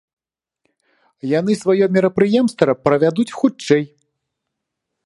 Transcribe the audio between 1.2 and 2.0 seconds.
Яны сваё